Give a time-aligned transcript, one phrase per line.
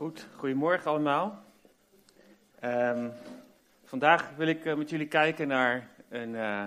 [0.00, 1.44] Goed, goedemorgen allemaal.
[2.60, 3.10] Ehm,
[3.84, 6.66] vandaag wil ik eh, met jullie kijken naar een uh,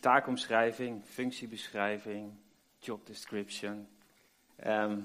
[0.00, 2.32] taakomschrijving, functiebeschrijving,
[2.78, 3.88] job description.
[4.56, 4.98] Ehm,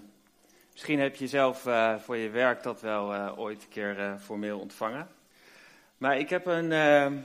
[0.72, 5.08] misschien heb je zelf uh, voor je werk dat wel ooit een keer formeel ontvangen.
[5.98, 7.18] Maar ik heb een ehm,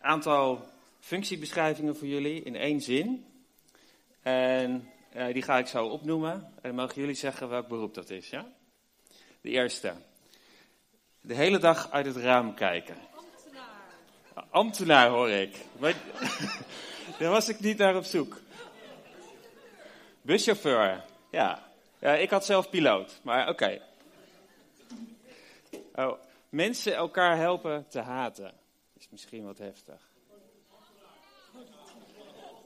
[0.00, 0.64] aantal
[1.00, 3.24] functiebeschrijvingen voor jullie in één zin.
[4.22, 4.88] En
[5.32, 6.52] die ga ik zo opnoemen.
[6.60, 8.56] En mogen jullie zeggen welk beroep dat is, ja?
[9.48, 9.92] Eerste.
[11.20, 12.96] De hele dag uit het raam kijken.
[13.14, 14.46] Ambtenaar.
[14.50, 15.56] Ambtenaar hoor ik.
[15.78, 15.94] Maar,
[17.18, 18.40] daar was ik niet naar op zoek.
[20.22, 21.04] Buschauffeur.
[21.30, 21.62] Ja.
[21.98, 23.80] ja ik had zelf piloot, maar oké.
[25.94, 26.12] Oh,
[26.48, 28.52] mensen elkaar helpen te haten.
[28.98, 30.08] Is misschien wat heftig.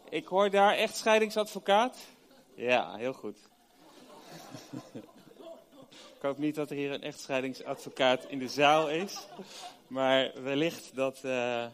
[0.09, 1.99] Ik hoor daar echt scheidingsadvocaat.
[2.55, 3.39] Ja, heel goed.
[6.23, 9.27] Ik hoop niet dat er hier een echtscheidingsadvocaat in de zaal is.
[9.87, 11.67] Maar wellicht dat uh,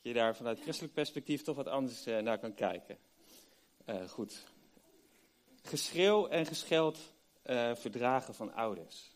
[0.00, 2.98] je daar vanuit christelijk perspectief toch wat anders uh, naar kan kijken.
[3.86, 4.44] Uh, goed.
[5.62, 6.98] Geschreeuw en gescheld
[7.74, 9.10] verdragen van ouders.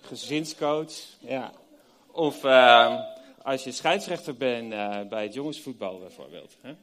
[0.00, 1.52] Gezinscoach, ja.
[2.06, 2.44] Of
[3.42, 4.68] als je scheidsrechter bent
[5.08, 6.56] bij het jongensvoetbal bijvoorbeeld.
[6.60, 6.74] Hè?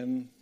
[0.00, 0.32] Um,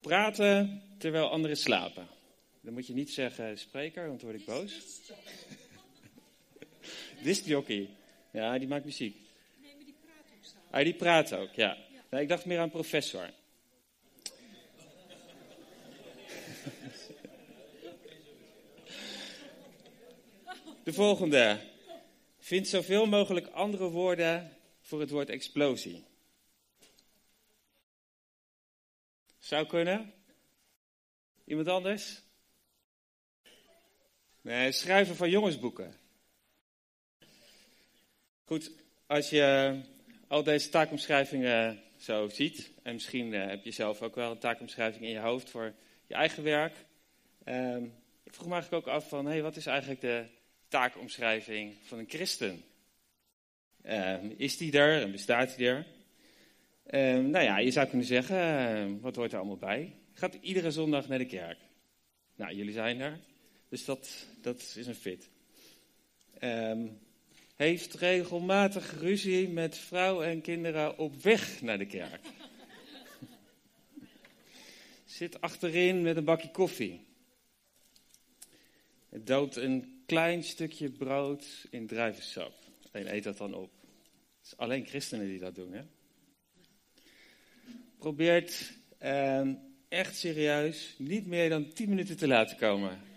[0.00, 2.16] praten terwijl anderen slapen.
[2.60, 5.00] Dan moet je niet zeggen spreker, want dan word ik boos.
[7.22, 7.88] Discjockey.
[8.30, 9.16] Ja, die maakt muziek.
[9.62, 10.56] Nee, maar die praat ook zo.
[10.70, 11.76] Ah, die praat ook, ja.
[12.10, 12.18] ja.
[12.18, 13.30] ik dacht meer aan professor.
[20.88, 21.60] De volgende.
[22.38, 26.04] Vind zoveel mogelijk andere woorden voor het woord explosie.
[29.38, 30.12] Zou kunnen?
[31.44, 32.22] Iemand anders?
[34.70, 35.94] Schrijven van jongensboeken.
[38.44, 38.70] Goed,
[39.06, 39.76] als je
[40.26, 45.04] al deze taakomschrijvingen zo ziet, en misschien eh, heb je zelf ook wel een taakomschrijving
[45.04, 45.74] in je hoofd voor
[46.06, 46.76] je eigen werk.
[47.44, 47.84] Ehm,
[48.22, 50.24] ik vroeg me eigenlijk ook af van, hey, wat is eigenlijk de
[50.68, 52.64] taakomschrijving van een christen?
[53.82, 55.86] Ehm, is die er en bestaat die er?
[56.86, 59.96] Ehm, nou ja, je zou kunnen zeggen, wat hoort er allemaal bij?
[60.12, 61.58] Gaat iedere zondag naar de kerk?
[62.34, 63.18] Nou, jullie zijn er.
[63.68, 64.08] Dus dat,
[64.40, 65.28] dat is een fit.
[66.42, 66.98] Um,
[67.56, 72.26] heeft regelmatig ruzie met vrouw en kinderen op weg naar de kerk.
[75.04, 77.00] Zit achterin met een bakje koffie.
[79.08, 82.52] Het doopt een klein stukje brood in druivensap
[82.92, 83.70] en eet dat dan op.
[84.38, 85.82] Het is alleen christenen die dat doen, hè?
[87.98, 89.48] Probeert uh,
[89.88, 93.07] echt serieus niet meer dan 10 minuten te laten komen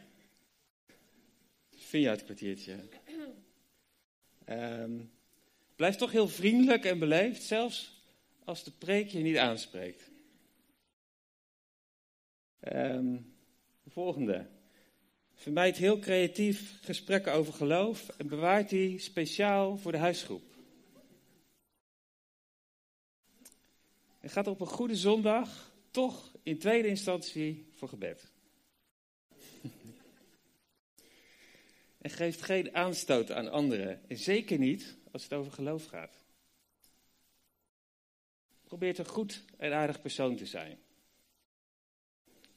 [1.92, 2.80] vind je het kwartiertje?
[4.50, 5.12] Um,
[5.76, 8.04] blijf toch heel vriendelijk en beleefd, zelfs
[8.44, 10.10] als de preek je niet aanspreekt.
[12.74, 13.36] Um,
[13.84, 14.48] de volgende.
[15.34, 20.44] Vermijd heel creatief gesprekken over geloof en bewaart die speciaal voor de huisgroep.
[24.20, 28.31] En gaat op een goede zondag toch in tweede instantie voor gebed.
[32.02, 34.10] En geeft geen aanstoot aan anderen.
[34.10, 36.24] En zeker niet als het over geloof gaat.
[38.64, 40.80] Probeert een goed en aardig persoon te zijn.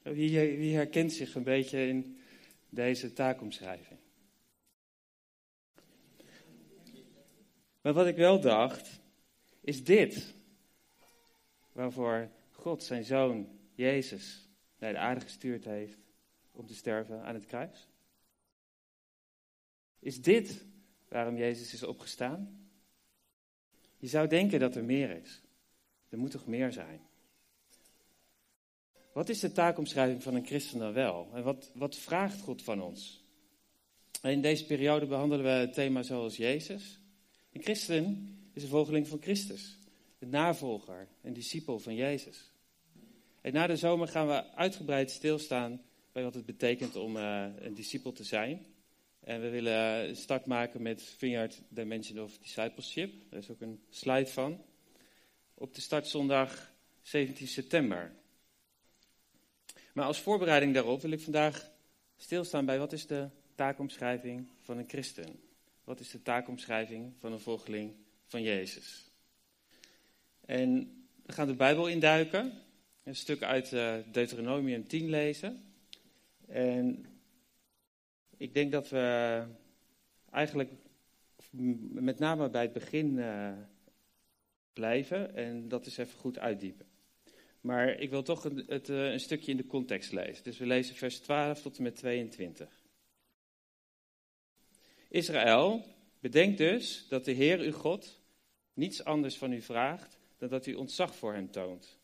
[0.02, 2.18] Wie, wie herkent zich een beetje in
[2.68, 3.98] deze taakomschrijving?
[7.80, 9.00] Maar wat ik wel dacht,
[9.60, 10.34] is dit.
[11.72, 15.98] Waarvoor God zijn zoon Jezus naar de aarde gestuurd heeft
[16.52, 17.88] om te sterven aan het kruis.
[20.04, 20.64] Is dit
[21.08, 22.68] waarom Jezus is opgestaan?
[23.96, 25.40] Je zou denken dat er meer is.
[26.08, 27.00] Er moet toch meer zijn?
[29.12, 31.28] Wat is de taakomschrijving van een christen dan wel?
[31.34, 33.22] En wat, wat vraagt God van ons?
[34.22, 37.00] in deze periode behandelen we het thema zoals Jezus.
[37.52, 39.78] Een christen is een volgeling van Christus.
[40.18, 42.52] Een navolger, een discipel van Jezus.
[43.40, 47.74] En na de zomer gaan we uitgebreid stilstaan bij wat het betekent om uh, een
[47.74, 48.73] discipel te zijn.
[49.24, 53.12] En we willen start maken met Vineyard Dimension of Discipleship.
[53.30, 54.64] Daar is ook een slide van.
[55.54, 56.72] Op de startzondag
[57.02, 58.12] 17 september.
[59.92, 61.70] Maar als voorbereiding daarop wil ik vandaag
[62.16, 65.40] stilstaan bij wat is de taakomschrijving van een christen?
[65.84, 67.92] Wat is de taakomschrijving van een volgeling
[68.26, 69.10] van Jezus?
[70.40, 70.92] En
[71.22, 72.52] we gaan de Bijbel induiken.
[73.02, 75.64] Een stuk uit uh, Deuteronomium 10 lezen.
[76.46, 77.06] En
[78.44, 79.46] ik denk dat we
[80.30, 80.70] eigenlijk
[81.90, 83.52] met name bij het begin uh,
[84.72, 86.86] blijven en dat is even goed uitdiepen.
[87.60, 90.44] Maar ik wil toch het, uh, een stukje in de context lezen.
[90.44, 92.82] Dus we lezen vers 12 tot en met 22.
[95.08, 95.84] Israël,
[96.20, 98.20] bedenk dus dat de Heer uw God
[98.74, 101.98] niets anders van u vraagt dan dat u ontzag voor hem toont.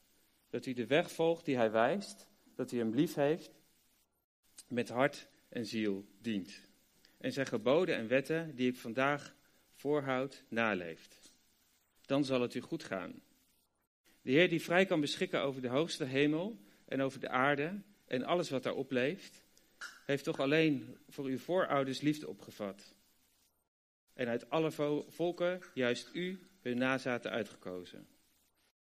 [0.48, 3.60] Dat u de weg volgt die hij wijst, dat u hem lief heeft,
[4.69, 6.69] met hart en ziel dient.
[7.19, 9.37] En zijn geboden en wetten die ik vandaag
[9.75, 11.32] voorhoud, naleeft.
[12.06, 13.23] Dan zal het u goed gaan.
[14.23, 18.25] De Heer die vrij kan beschikken over de hoogste hemel en over de aarde en
[18.25, 19.44] alles wat daarop leeft,
[20.05, 22.94] heeft toch alleen voor uw voorouders liefde opgevat.
[24.12, 24.70] En uit alle
[25.08, 28.06] volken juist u hun nazaten uitgekozen.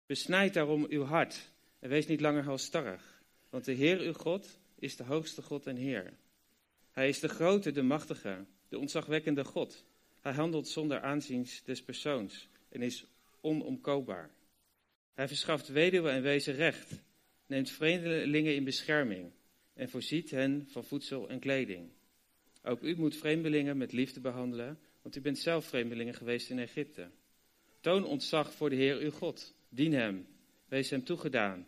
[0.06, 4.96] Besnijd daarom uw hart en wees niet langer halstarrig, want de Heer uw God is
[4.96, 6.12] de hoogste God en Heer.
[6.90, 9.84] Hij is de grote, de machtige, de ontzagwekkende God.
[10.20, 13.04] Hij handelt zonder aanzien des persoons en is
[13.40, 14.30] onomkoopbaar.
[15.14, 17.02] Hij verschaft weduwen en wezen recht,
[17.46, 19.32] neemt vreemdelingen in bescherming
[19.74, 21.90] en voorziet hen van voedsel en kleding.
[22.62, 27.10] Ook u moet vreemdelingen met liefde behandelen, want u bent zelf vreemdelingen geweest in Egypte.
[27.80, 30.26] Toon ontzag voor de Heer uw God, dien hem,
[30.68, 31.66] wees hem toegedaan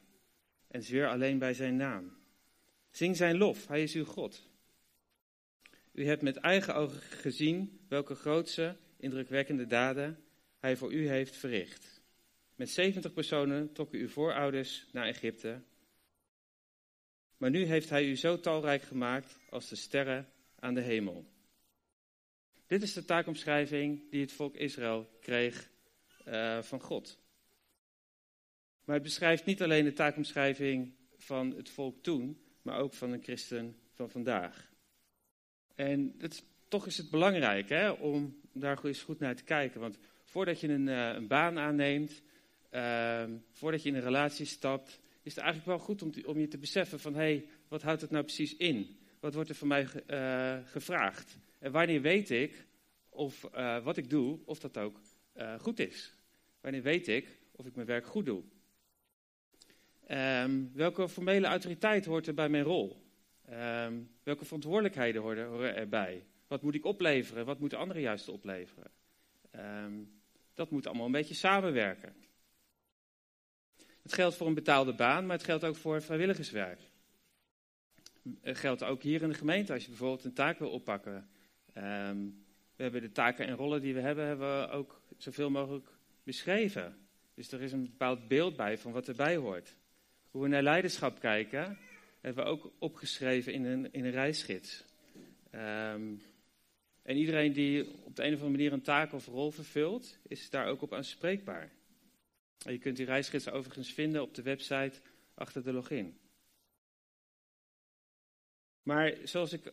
[0.68, 2.16] en zweer alleen bij zijn naam.
[2.90, 4.50] Zing zijn lof, hij is uw God.
[5.92, 10.24] U hebt met eigen ogen gezien welke grootse, indrukwekkende daden
[10.58, 12.00] hij voor u heeft verricht.
[12.54, 15.62] Met 70 personen trokken uw voorouders naar Egypte.
[17.36, 20.28] Maar nu heeft hij u zo talrijk gemaakt als de sterren
[20.58, 21.26] aan de hemel.
[22.66, 25.70] Dit is de taakomschrijving die het volk Israël kreeg
[26.28, 27.18] uh, van God.
[28.84, 33.22] Maar het beschrijft niet alleen de taakomschrijving van het volk toen, maar ook van een
[33.22, 34.71] christen van vandaag.
[35.74, 36.14] En
[36.68, 39.80] toch is het belangrijk hè, om daar eens goed naar te kijken.
[39.80, 42.22] Want voordat je een, uh, een baan aanneemt,
[42.70, 46.48] uh, voordat je in een relatie stapt, is het eigenlijk wel goed om, om je
[46.48, 48.96] te beseffen van hé, wat houdt het nou precies in?
[49.20, 51.38] Wat wordt er van mij uh, gevraagd?
[51.58, 52.66] En wanneer weet ik
[53.08, 55.00] of uh, wat ik doe, of dat ook
[55.58, 56.14] goed is?
[56.60, 58.42] Wanneer weet ik of ik mijn werk goed doe?
[60.10, 63.02] Um, welke formele autoriteit hoort er bij mijn rol?
[63.50, 66.24] Um, welke verantwoordelijkheden horen, erbij?
[66.46, 67.44] Wat moet ik opleveren?
[67.44, 68.90] Wat moeten anderen juist opleveren?
[69.56, 70.20] Um,
[70.54, 72.14] dat moet allemaal een beetje samenwerken.
[74.02, 76.80] Het geldt voor een betaalde baan, maar het geldt ook voor vrijwilligerswerk.
[78.40, 81.28] Het geldt ook hier in de gemeente als je bijvoorbeeld een taak wil oppakken.
[81.72, 85.88] we hebben de taken en rollen die we hebben, hebben we ook zoveel mogelijk
[86.22, 86.96] beschreven.
[87.34, 89.76] Dus er is een bepaald beeld bij van wat erbij hoort.
[90.30, 91.78] Hoe we naar leiderschap kijken,
[92.22, 94.84] hebben we ook opgeschreven in een, in een reisgids.
[95.54, 96.22] Um,
[97.02, 100.50] en iedereen die op de een of andere manier een taak of rol vervult, is
[100.50, 101.70] daar ook op aanspreekbaar.
[102.64, 105.00] En je kunt die reisgids overigens vinden op de website
[105.34, 106.18] achter de login.
[108.82, 109.72] Maar zoals ik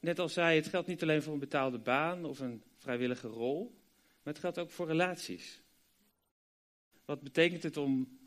[0.00, 3.74] net al zei, het geldt niet alleen voor een betaalde baan of een vrijwillige rol,
[4.22, 5.62] maar het geldt ook voor relaties.
[7.04, 8.18] Wat betekent het om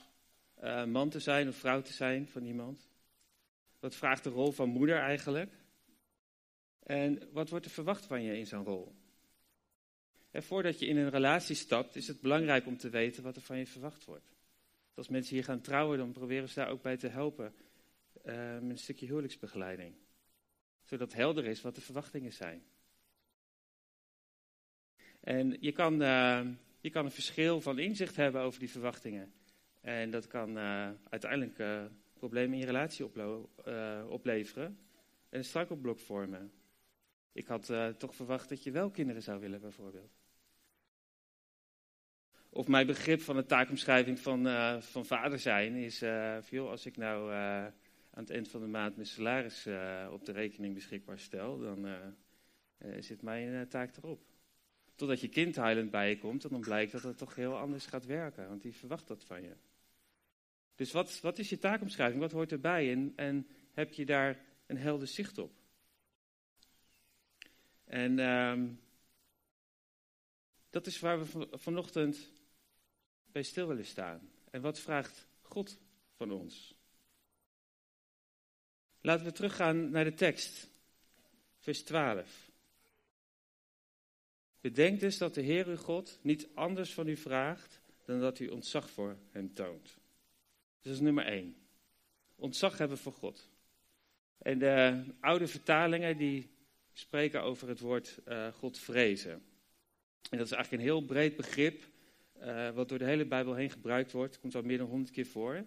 [0.63, 2.89] uh, man te zijn of vrouw te zijn van iemand?
[3.87, 5.53] Wat vraagt de rol van moeder eigenlijk?
[6.83, 8.95] En wat wordt er verwacht van je in zo'n rol?
[10.31, 13.41] En voordat je in een relatie stapt, is het belangrijk om te weten wat er
[13.41, 14.35] van je verwacht wordt.
[14.93, 17.53] Als mensen hier gaan trouwen, dan proberen ze daar ook bij te helpen
[18.25, 19.95] uh, met een stukje huwelijksbegeleiding.
[20.83, 22.63] Zodat helder is wat de verwachtingen zijn.
[25.19, 26.47] En je kan, uh,
[26.79, 29.33] je kan een verschil van inzicht hebben over die verwachtingen.
[29.81, 31.59] En dat kan uh, uiteindelijk
[32.17, 33.05] problemen in je relatie
[33.67, 34.79] uh, opleveren
[35.29, 36.51] en een struikelblok vormen.
[37.31, 40.11] Ik had toch verwacht dat je wel kinderen zou willen, bijvoorbeeld.
[42.49, 44.45] Of mijn begrip van de taakomschrijving van,
[44.81, 45.97] van vader zijn is,
[46.41, 49.67] veel als ik nou aan het eind van de maand mijn salaris
[50.11, 51.87] op de rekening beschikbaar stel, dan
[52.99, 54.21] zit mijn taak erop.
[54.95, 57.85] Totdat je kind huilend bij je komt en dan blijkt dat het toch heel anders
[57.85, 59.55] gaat werken, want die verwacht dat van je.
[60.77, 62.21] Dus wat, wat is je taakomschrijving?
[62.21, 62.91] Wat hoort erbij?
[62.91, 65.51] En, en heb je daar een helder zicht op?
[67.83, 68.79] En um,
[70.69, 72.31] dat is waar we vanochtend
[73.31, 74.31] bij stil willen staan.
[74.49, 75.79] En wat vraagt God
[76.15, 76.75] van ons?
[79.01, 80.69] Laten we teruggaan naar de tekst,
[81.57, 82.51] vers 12.
[84.61, 88.47] Bedenk dus dat de Heer uw God niet anders van u vraagt dan dat u
[88.47, 89.97] ontzag voor hem toont.
[90.87, 91.55] Dat is nummer één.
[92.35, 93.49] Ontzag hebben voor God.
[94.37, 96.49] En de oude vertalingen die
[96.93, 99.31] spreken over het woord uh, God vrezen.
[100.29, 101.83] En dat is eigenlijk een heel breed begrip,
[102.41, 104.39] uh, wat door de hele Bijbel heen gebruikt wordt.
[104.39, 105.65] komt al meer dan honderd keer voor.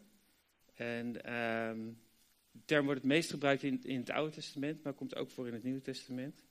[0.74, 1.92] En uh,
[2.50, 5.46] de term wordt het meest gebruikt in, in, het Oude Testament, maar komt ook voor
[5.46, 6.44] in het Nieuwe Testament.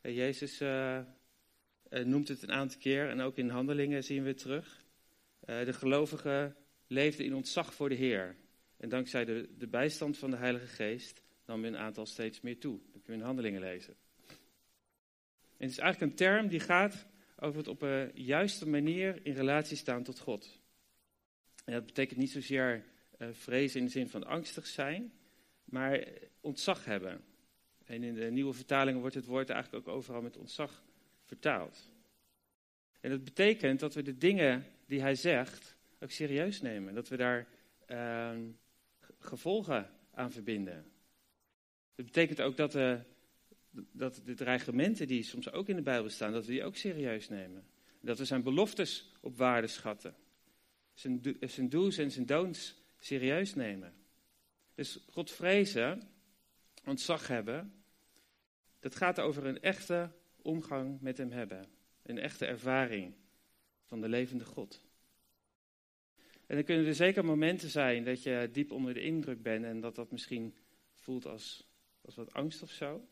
[0.00, 1.00] En Jezus uh,
[1.88, 4.84] noemt het een aantal keer en ook in handelingen zien we het terug.
[5.40, 6.56] de gelovigen
[6.94, 8.36] leefden in ontzag voor de Heer.
[8.76, 12.80] En dankzij de, de bijstand van de Heilige Geest nam hun aantal steeds meer toe.
[12.92, 13.94] Dat kun je in handelingen lezen.
[15.56, 17.06] En het is eigenlijk een term die gaat
[17.38, 20.60] over het op een juiste manier in relatie staan tot God.
[21.64, 22.84] En dat betekent niet zozeer
[23.18, 25.12] uh, vrezen in de zin van angstig zijn,
[25.64, 26.04] maar
[26.40, 27.24] ontzag hebben.
[27.84, 30.84] En in de nieuwe vertalingen wordt het woord eigenlijk ook overal met ontzag
[31.24, 31.90] vertaald.
[33.00, 36.94] En dat betekent dat we de dingen die hij zegt ook serieus nemen.
[36.94, 37.46] Dat we daar
[37.88, 38.30] uh,
[39.18, 40.92] gevolgen aan verbinden.
[41.94, 43.00] Dat betekent ook dat, uh,
[43.70, 47.28] dat de dreigementen die soms ook in de Bijbel staan, dat we die ook serieus
[47.28, 47.66] nemen.
[48.00, 50.14] Dat we zijn beloftes op waarde schatten.
[50.94, 53.94] Zijn, zijn do's en zijn don'ts serieus nemen.
[54.74, 56.02] Dus God vrezen,
[56.84, 57.84] ontzag hebben,
[58.80, 60.10] dat gaat over een echte
[60.42, 61.66] omgang met hem hebben.
[62.02, 63.14] Een echte ervaring
[63.84, 64.83] van de levende God.
[66.46, 69.80] En dan kunnen er zeker momenten zijn dat je diep onder de indruk bent en
[69.80, 70.54] dat dat misschien
[70.94, 71.68] voelt als,
[72.00, 73.08] als wat angst of zo.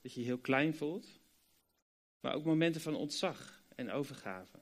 [0.00, 1.20] Dat je je heel klein voelt.
[2.20, 4.58] Maar ook momenten van ontzag en overgave.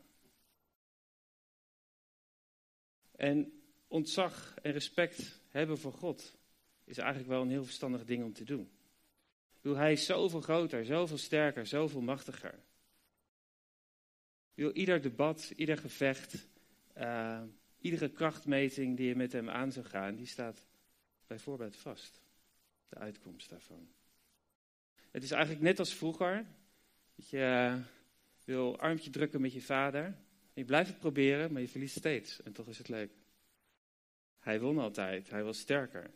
[3.16, 6.36] En ontzag en respect hebben voor God
[6.84, 8.70] is eigenlijk wel een heel verstandig ding om te doen.
[9.60, 12.58] Wil hij is zoveel groter, zoveel sterker, zoveel machtiger.
[14.54, 16.48] Wil ieder debat, ieder gevecht,
[16.96, 17.42] uh,
[17.84, 20.66] iedere krachtmeting die je met hem aan zou gaan, die staat
[21.26, 22.22] bijvoorbeeld vast.
[22.88, 23.88] De uitkomst daarvan.
[25.10, 26.46] Het is eigenlijk net als vroeger.
[27.14, 27.84] Dat je uh,
[28.44, 30.16] wil armpje drukken met je vader.
[30.54, 32.42] je blijft het proberen, maar je verliest steeds.
[32.42, 33.12] En toch is het leuk.
[34.38, 35.30] Hij won altijd.
[35.30, 36.10] Hij was sterker.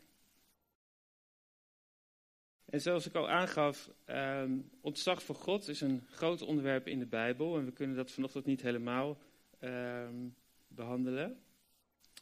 [2.65, 7.07] En zoals ik al aangaf, um, ontzag voor God is een groot onderwerp in de
[7.07, 7.59] Bijbel.
[7.59, 9.19] En we kunnen dat vanochtend niet helemaal
[9.61, 10.37] um,
[10.69, 11.43] behandelen.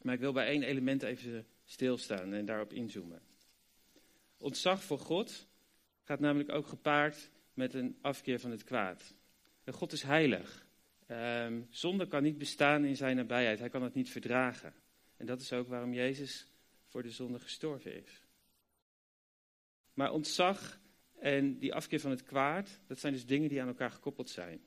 [0.07, 3.23] Maar ik wil bij één element even stilstaan en daarop inzoomen.
[4.37, 5.49] Ontzag voor God
[6.03, 9.15] gaat namelijk ook gepaard met een afkeer van het kwaad.
[9.65, 10.67] God is heilig.
[11.09, 13.59] Um, zonde kan niet bestaan in zijn nabijheid.
[13.59, 14.75] Hij kan het niet verdragen.
[15.17, 16.47] En dat is ook waarom Jezus
[16.85, 18.23] voor de zonde gestorven is.
[19.95, 20.81] Maar ontzag
[21.19, 24.61] en die afkeer van het kwaad, dat zijn dus dingen die aan elkaar gekoppeld zijn.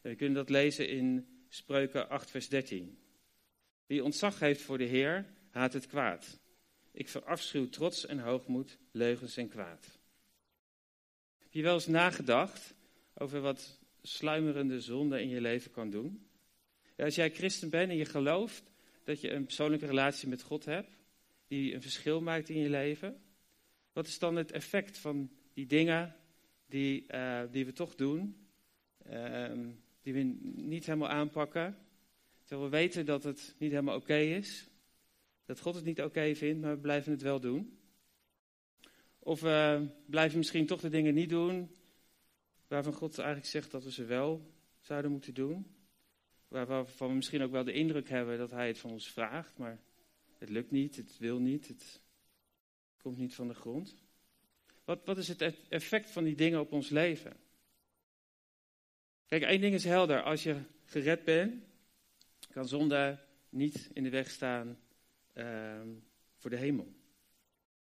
[0.00, 2.98] En we kunnen dat lezen in Spreuken 8, vers 13.
[3.90, 6.40] Wie ontzag heeft voor de Heer, haat het kwaad.
[6.92, 9.98] Ik verafschuw trots en hoogmoed, leugens en kwaad.
[11.38, 12.74] Heb je wel eens nagedacht
[13.14, 16.26] over wat sluimerende zonde in je leven kan doen?
[16.96, 18.70] Als jij christen bent en je gelooft
[19.04, 20.98] dat je een persoonlijke relatie met God hebt,
[21.46, 23.22] die een verschil maakt in je leven,
[23.92, 26.16] wat is dan het effect van die dingen
[26.66, 28.36] die, uh, die we toch doen,
[29.10, 29.52] uh,
[30.02, 30.22] die we
[30.54, 31.76] niet helemaal aanpakken,
[32.50, 34.68] Terwijl we weten dat het niet helemaal oké is.
[35.44, 37.78] Dat God het niet oké vindt, maar we blijven het wel doen.
[39.18, 41.76] Of we blijven misschien toch de dingen niet doen
[42.68, 45.66] waarvan God eigenlijk zegt dat we ze wel zouden moeten doen.
[46.48, 49.80] Waarvan we misschien ook wel de indruk hebben dat Hij het van ons vraagt, maar
[50.38, 52.00] het lukt niet, het wil niet, het
[53.02, 53.94] komt niet van de grond.
[54.84, 57.36] Wat, wat is het e-, effect van die dingen op ons leven?
[59.26, 60.22] Kijk, één ding is helder.
[60.22, 61.68] Als je gered bent,
[62.50, 64.78] kan zonde niet in de weg staan
[65.34, 65.80] uh,
[66.36, 66.94] voor de hemel.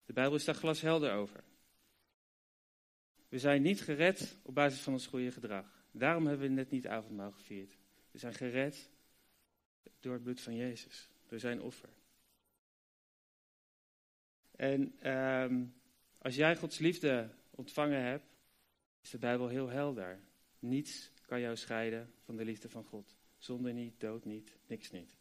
[0.06, 1.44] De Bijbel is daar glashelder over.
[3.30, 5.86] We zijn niet gered op basis van ons goede gedrag.
[5.92, 7.78] Daarom hebben we net niet avondmaal gevierd.
[8.12, 8.90] We zijn gered
[10.00, 11.90] door het bloed van Jezus, door zijn offer.
[14.52, 15.74] En um,
[16.18, 18.26] als jij Gods liefde ontvangen hebt,
[19.02, 20.20] is de Bijbel heel helder.
[20.60, 23.19] Niets kan jou scheiden van de liefde van God.
[23.40, 25.18] Zonde niet, dood niet, niks niet.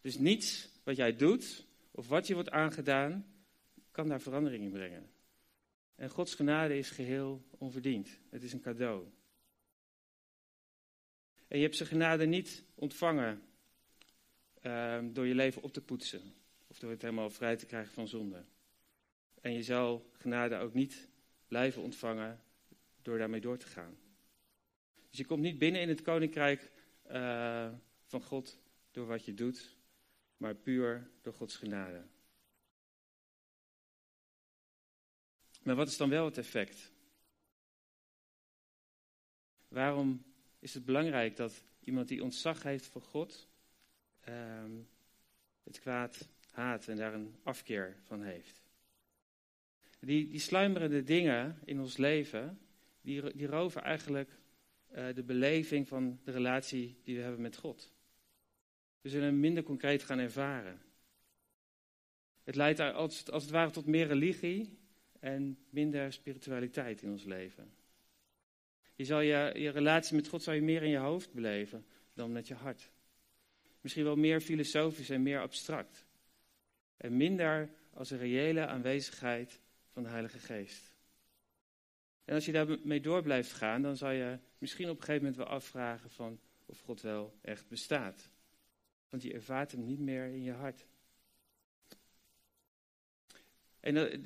[0.00, 3.26] Dus niets wat jij doet of wat je wordt aangedaan,
[3.90, 5.10] kan daar verandering in brengen.
[5.94, 8.18] En Gods genade is geheel onverdiend.
[8.30, 9.06] Het is een cadeau.
[11.48, 13.42] En je hebt zijn genade niet ontvangen
[14.62, 16.34] uh, door je leven op te poetsen.
[16.66, 18.44] Of door het helemaal vrij te krijgen van zonde.
[19.40, 21.08] En je zal genade ook niet
[21.48, 22.42] blijven ontvangen
[23.02, 23.96] door daarmee door te gaan.
[25.14, 26.70] Dus je komt niet binnen in het koninkrijk
[27.10, 27.72] uh,
[28.04, 28.58] van God
[28.90, 29.76] door wat je doet,
[30.36, 32.06] maar puur door Gods genade.
[35.62, 36.92] Maar wat is dan wel het effect?
[39.68, 40.24] Waarom
[40.58, 43.48] is het belangrijk dat iemand die ontzag heeft voor God
[44.20, 44.72] ehm,
[45.62, 48.62] het kwaad haat en daar een afkeer van heeft?
[50.00, 52.60] Die, die sluimerende dingen in ons leven,
[53.00, 54.42] die, die roven eigenlijk
[54.94, 57.92] de beleving van de relatie die we hebben met God.
[59.00, 60.82] We zullen hem minder concreet gaan ervaren.
[62.42, 64.78] Het leidt als, als het ware tot meer religie
[65.20, 67.72] en minder spiritualiteit in ons leven.
[68.94, 72.32] Je zal je, je relatie met God zal je meer in je hoofd beleven dan
[72.32, 72.90] met je hart.
[73.80, 76.06] Misschien wel meer filosofisch en meer abstract.
[76.96, 79.60] En minder als een reële aanwezigheid
[79.90, 80.93] van de Heilige Geest.
[82.24, 85.36] En als je daarmee door blijft gaan, dan zal je misschien op een gegeven moment
[85.36, 88.30] wel afvragen van of God wel echt bestaat.
[89.08, 90.86] Want je ervaart hem niet meer in je hart.
[93.80, 94.24] En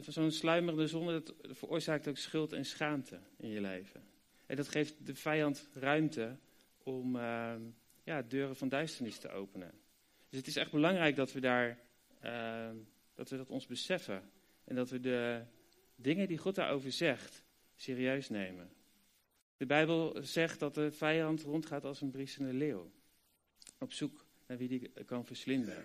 [0.00, 4.04] zo'n sluimerende zonde, dat veroorzaakt ook schuld en schaamte in je leven.
[4.46, 6.36] En dat geeft de vijand ruimte
[6.82, 7.54] om uh,
[8.02, 9.70] ja, deuren van duisternis te openen.
[10.28, 11.78] Dus het is echt belangrijk dat we daar,
[12.24, 12.70] uh,
[13.14, 14.30] dat we dat ons beseffen.
[14.64, 15.42] En dat we de
[15.94, 18.72] dingen die God daarover zegt, serieus nemen.
[19.56, 22.90] De Bijbel zegt dat de vijand rondgaat als een briesende leeuw.
[23.78, 25.84] Op zoek naar wie die kan verslinden.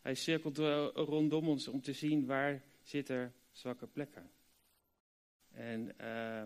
[0.00, 0.58] Hij cirkelt
[0.94, 4.30] rondom ons om te zien waar zit er zwakke plekken.
[5.50, 6.44] En uh,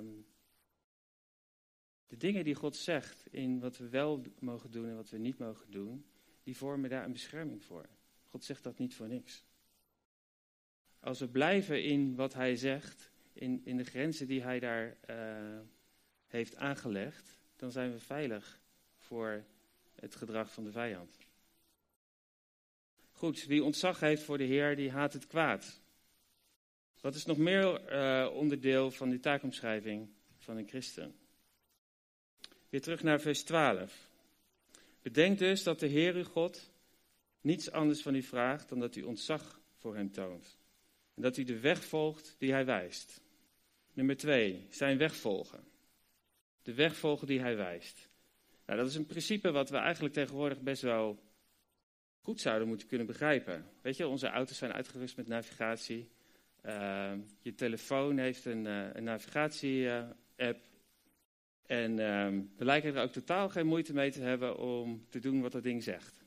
[2.06, 5.38] de dingen die God zegt in wat we wel mogen doen en wat we niet
[5.38, 6.06] mogen doen,
[6.42, 7.88] die vormen daar een bescherming voor.
[8.28, 9.44] God zegt dat niet voor niks.
[11.06, 15.58] Als we blijven in wat hij zegt, in, in de grenzen die hij daar uh,
[16.26, 18.60] heeft aangelegd, dan zijn we veilig
[18.98, 19.44] voor
[19.94, 21.18] het gedrag van de vijand.
[23.12, 25.80] Goed, wie ontzag heeft voor de Heer, die haat het kwaad.
[27.00, 30.08] Wat is nog meer uh, onderdeel van die taakomschrijving
[30.38, 31.14] van een christen?
[32.68, 34.10] Weer terug naar vers 12.
[35.02, 36.70] Bedenk dus dat de Heer uw God
[37.40, 40.56] niets anders van u vraagt dan dat u ontzag voor hem toont.
[41.16, 43.20] En dat u de weg volgt die hij wijst.
[43.92, 45.64] Nummer 2, zijn weg volgen.
[46.62, 48.08] De weg volgen die hij wijst.
[48.66, 51.22] Nou, dat is een principe wat we eigenlijk tegenwoordig best wel
[52.20, 53.66] goed zouden moeten kunnen begrijpen.
[53.82, 56.08] Weet je, onze auto's zijn uitgerust met navigatie.
[56.64, 60.58] Uh, je telefoon heeft een, uh, een navigatie-app.
[61.66, 65.40] en uh, we lijken er ook totaal geen moeite mee te hebben om te doen
[65.40, 66.24] wat dat ding zegt.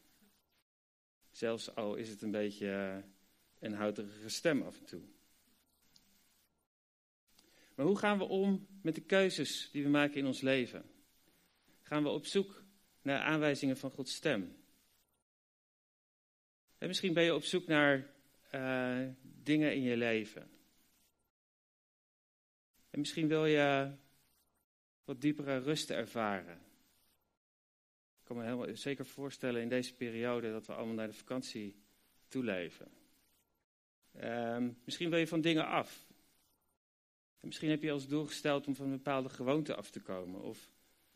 [1.32, 3.04] Zelfs al is het een beetje
[3.60, 5.02] eh, een houterige stem af en toe.
[7.76, 10.84] Maar hoe gaan we om met de keuzes die we maken in ons leven?
[11.82, 12.63] Gaan we op zoek
[13.02, 14.58] naar aanwijzingen van Gods stem?
[16.78, 18.13] En misschien ben je op zoek naar
[18.56, 20.50] uh, dingen in je leven.
[22.89, 23.91] En misschien wil je
[25.04, 26.62] wat diepere rust ervaren.
[28.19, 31.76] Ik kan me helemaal, zeker voorstellen in deze periode dat we allemaal naar de vakantie
[32.28, 32.98] toeleven.
[34.15, 36.08] Um, misschien wil je van dingen af.
[37.39, 40.41] En misschien heb je als doel gesteld om van een bepaalde gewoonte af te komen.
[40.41, 40.69] Of,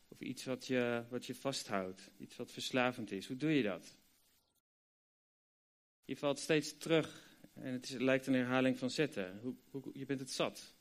[0.08, 2.10] of iets wat je, wat je vasthoudt.
[2.18, 3.28] Iets wat verslavend is.
[3.28, 3.96] Hoe doe je dat?
[6.06, 9.40] Je valt steeds terug en het, is, lijkt een herhaling van zetten.
[9.42, 10.76] Hoe, hoe, je bent het zat.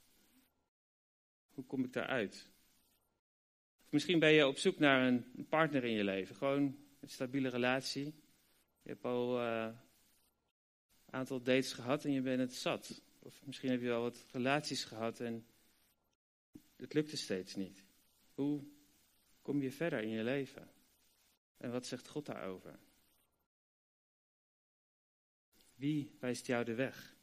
[1.51, 2.51] Hoe kom ik daaruit?
[3.85, 6.37] Of misschien ben je op zoek naar een, partner in je leven.
[6.37, 8.05] Gewoon een stabiele relatie.
[8.83, 9.69] Je hebt al uh,
[11.13, 13.03] aantal dates gehad en je bent het zat.
[13.19, 15.47] Of misschien heb je wel wat relaties gehad en
[16.77, 17.85] het lukte steeds niet.
[18.35, 18.65] Hoe
[19.43, 20.71] kom je verder in je leven?
[21.57, 22.79] En wat zegt God daarover?
[25.75, 27.17] Wie wijst jou de weg?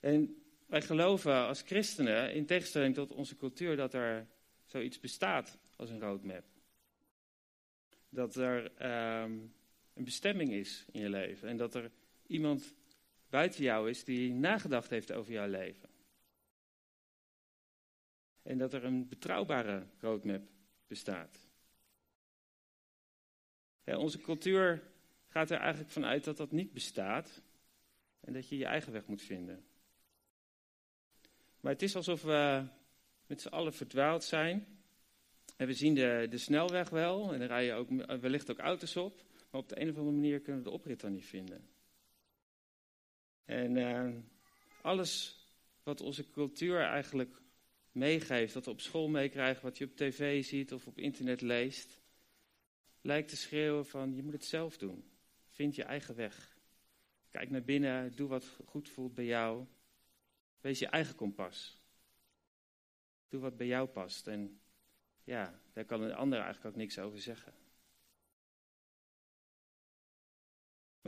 [0.00, 4.26] En wij geloven als christenen, in tegenstelling tot onze cultuur, dat er
[4.64, 6.44] zoiets bestaat als een roadmap.
[8.08, 8.86] Dat er
[9.22, 9.54] um,
[9.98, 11.90] een bestemming is in je leven en dat er
[12.26, 12.74] iemand
[13.28, 15.88] buiten jou is die nagedacht heeft over jouw leven.
[18.42, 20.48] En dat er een betrouwbare roadmap
[20.86, 21.46] bestaat.
[23.84, 24.82] Onze cultuur
[25.28, 27.42] gaat er eigenlijk vanuit dat dat niet bestaat
[28.20, 29.64] en dat je je eigen weg moet vinden.
[31.60, 32.66] Maar het is alsof we
[33.26, 34.66] met z'n allen verdwaald zijn.
[35.56, 39.26] En we zien de, de snelweg wel en er rijden ook, wellicht ook auto's op.
[39.50, 41.68] Maar op de een of andere manier kunnen we de oprit dan niet vinden.
[43.44, 44.14] En uh,
[44.82, 45.38] alles
[45.82, 47.42] wat onze cultuur eigenlijk
[47.92, 52.00] meegeeft, wat we op school meekrijgen, wat je op tv ziet of op internet leest,
[53.00, 55.04] lijkt te schreeuwen van je moet het zelf doen.
[55.48, 56.56] Vind je eigen weg.
[57.30, 59.66] Kijk naar binnen, doe wat goed voelt bij jou.
[60.60, 61.82] Wees je eigen kompas.
[63.28, 64.26] Doe wat bij jou past.
[64.26, 64.60] En
[65.24, 67.54] ja, daar kan een ander eigenlijk ook niks over zeggen.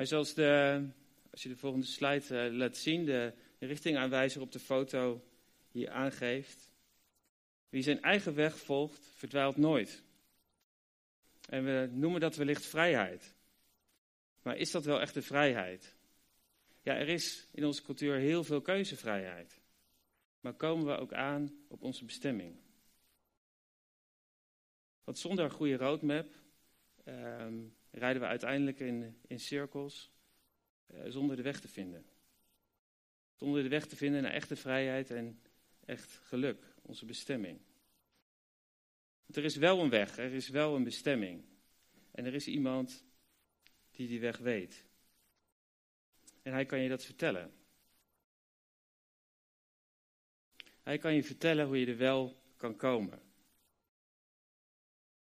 [0.00, 0.82] Maar zoals de,
[1.30, 5.24] als je de volgende slide uh, laat zien, de, richtingaanwijzer op de foto
[5.70, 6.70] hier aangeeft.
[7.68, 10.02] Wie zijn eigen weg volgt, verdwaalt nooit.
[11.48, 13.34] En we noemen dat wellicht vrijheid.
[14.42, 15.96] Maar is dat wel echt de vrijheid?
[16.82, 19.60] Ja, er is in onze cultuur heel veel keuzevrijheid.
[20.40, 22.56] Maar komen we ook aan op onze bestemming?
[25.04, 26.34] Want zonder een goede roadmap
[27.04, 30.10] ehm, rijden we uiteindelijk in, in cirkels
[30.86, 32.06] uh, zonder de weg te vinden.
[33.34, 35.40] Zonder de weg te vinden naar echte vrijheid en
[35.84, 37.60] echt geluk, onze bestemming.
[39.26, 41.44] Want er is wel een weg, er is wel een bestemming.
[42.10, 43.04] En er is iemand
[43.90, 44.84] die die weg weet.
[46.42, 47.52] En hij kan je dat vertellen.
[50.82, 53.22] Hij kan je vertellen hoe je er wel kan komen.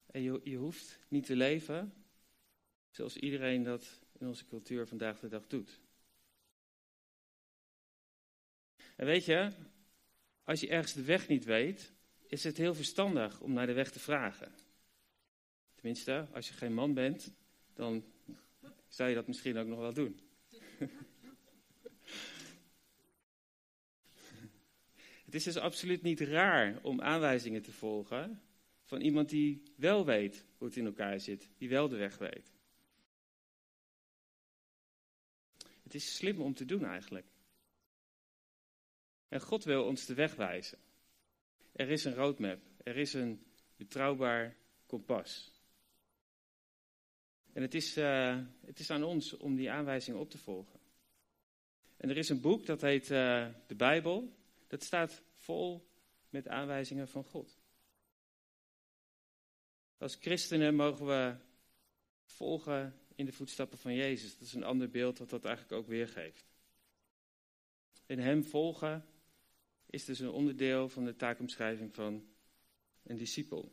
[0.07, 1.93] En je hoeft niet te leven
[2.99, 5.81] zoals iedereen dat in onze cultuur vandaag de dag doet.
[8.97, 9.53] En weet je,
[10.43, 11.93] als je ergens de weg niet weet,
[12.27, 14.53] is het heel verstandig om naar de weg te vragen.
[15.75, 17.33] Tenminste, als je geen man bent,
[17.75, 18.05] dan
[18.89, 20.21] zou je dat misschien ook nog wel doen.
[25.25, 28.43] het is dus absoluut niet raar om aanwijzingen te volgen
[28.85, 32.57] van iemand die wel weet hoe het in elkaar zit, die wel de weg weet.
[35.89, 37.27] Het is slim om te doen eigenlijk.
[39.29, 40.79] En God wil ons de weg wijzen.
[41.73, 43.47] Er is een roadmap, er is een
[43.77, 45.53] betrouwbaar kompas.
[47.53, 50.81] En het is, uh, het is aan ons om die aanwijzingen op te volgen.
[51.97, 54.37] En er is een boek dat heet uh, de Bijbel.
[54.67, 55.89] Dat staat vol
[56.31, 57.61] met aanwijzingen van God.
[59.99, 61.37] Als christenen mogen we
[62.25, 64.33] volgen in de voetstappen van Jezus.
[64.33, 66.45] Dat is een ander beeld dat dat eigenlijk ook weergeeft.
[68.07, 69.05] In Hem volgen
[69.87, 72.29] is dus een onderdeel van de taakomschrijving van
[73.03, 73.73] een discipel.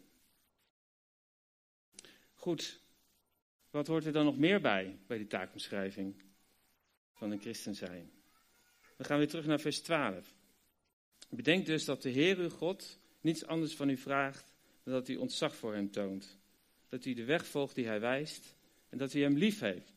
[2.33, 2.79] Goed,
[3.69, 6.23] wat hoort er dan nog meer bij, bij die taakomschrijving
[7.13, 8.11] van een christen zijn?
[8.95, 10.35] We gaan weer terug naar vers 12.
[11.29, 14.45] Bedenk dus dat de Heer uw God niets anders van u vraagt
[14.83, 16.37] dan dat u ontzag voor hem toont.
[16.89, 18.55] Dat u de weg volgt die hij wijst
[18.95, 19.93] en dat u hem lief heeft.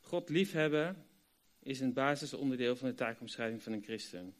[0.00, 1.06] God liefhebben
[1.58, 4.36] is een basisonderdeel van de taakomschrijving van een christen.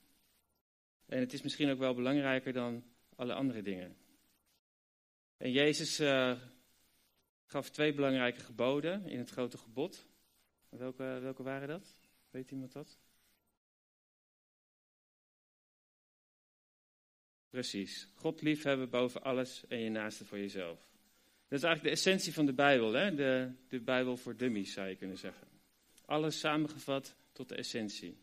[1.07, 3.97] En het is misschien ook wel belangrijker dan alle andere dingen.
[5.37, 6.41] En Jezus uh,
[7.45, 10.07] gaf twee belangrijke geboden in het grote gebod.
[10.69, 11.99] Welke, welke waren dat?
[12.31, 12.99] Weet iemand dat?
[17.49, 18.09] Precies.
[18.15, 20.96] God liefhebben boven alles en je naaste voor jezelf.
[21.49, 23.15] Dat is eigenlijk de essentie van de Bijbel, hè?
[23.15, 25.49] De, de Bijbel voor dummies zou je kunnen zeggen.
[26.05, 28.19] Alles samengevat tot de essentie.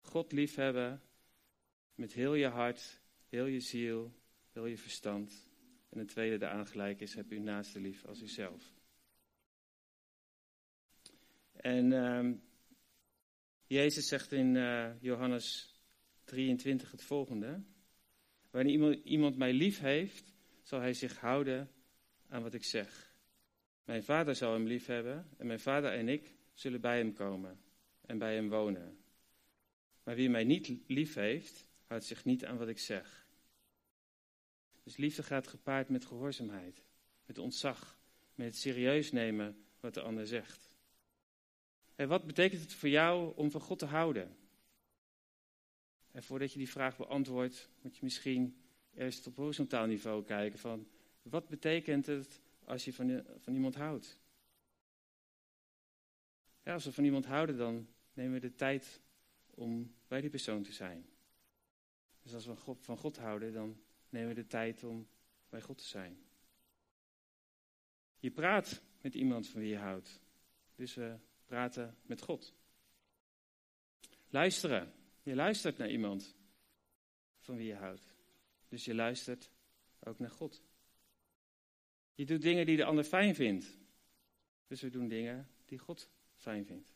[0.00, 1.02] God liefhebben
[1.94, 4.12] met heel je hart, heel je ziel,
[4.52, 5.48] heel je verstand.
[5.88, 8.74] En het tweede daaraan gelijk is, heb uw naaste lief als uzelf.
[11.52, 12.32] En uh,
[13.66, 15.74] Jezus zegt in uh, Johannes
[16.24, 17.62] 23 het volgende.
[18.50, 21.70] Wanneer iemand, iemand mij lief heeft, zal hij zich houden
[22.28, 23.14] aan wat ik zeg.
[23.84, 27.60] Mijn vader zal hem lief hebben en mijn vader en ik zullen bij hem komen
[28.00, 28.98] en bij hem wonen.
[30.02, 33.26] Maar wie mij niet lief heeft, houdt zich niet aan wat ik zeg.
[34.82, 36.84] Dus liefde gaat gepaard met gehoorzaamheid,
[37.26, 37.98] met ontzag,
[38.34, 40.76] met het serieus nemen wat de ander zegt.
[41.94, 44.36] En wat betekent het voor jou om van God te houden?
[46.10, 48.56] En voordat je die vraag beantwoordt, moet je misschien
[48.94, 50.88] eerst op horizontaal niveau kijken van
[51.30, 54.20] wat betekent het als je van, van iemand houdt?
[56.64, 59.00] Als we van iemand houden, dan nemen we de tijd
[59.50, 61.06] om bij die persoon te zijn.
[62.22, 65.08] Dus als we van God houden, dan nemen we de tijd om
[65.48, 66.18] bij God te zijn.
[68.18, 70.20] Je praat met iemand van wie je houdt.
[70.74, 72.54] Dus we praten met God.
[74.28, 74.92] Luisteren.
[75.22, 76.36] Je luistert naar iemand
[77.38, 78.14] van wie je houdt.
[78.68, 79.50] Dus je luistert
[79.98, 80.62] ook naar God.
[82.16, 83.78] Je doet dingen die de ander fijn vindt.
[84.66, 86.94] Dus we doen dingen die God fijn vindt.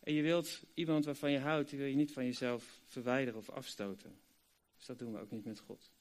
[0.00, 3.50] En je wilt iemand waarvan je houdt, die wil je niet van jezelf verwijderen of
[3.50, 4.18] afstoten.
[4.76, 5.92] Dus dat doen we ook niet met God.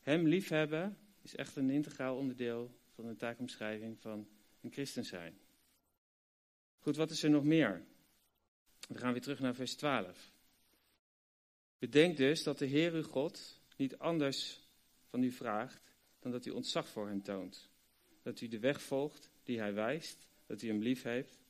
[0.00, 4.28] Hem liefhebben is echt een integraal onderdeel van de taakomschrijving van
[4.60, 5.38] een christen zijn.
[6.78, 7.84] Goed, wat is er nog meer?
[8.88, 10.32] We gaan weer terug naar vers 12.
[11.78, 14.60] Bedenk dus dat de Heer uw God niet anders
[15.04, 17.70] van u vraagt dan dat u ontzag voor hem toont.
[18.22, 21.40] Dat u de weg volgt die hij wijst, dat u hem lief heeft,